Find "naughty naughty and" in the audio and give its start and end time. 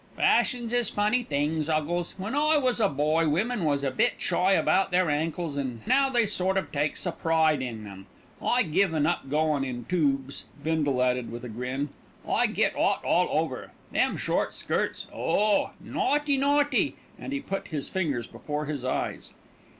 15.79-17.31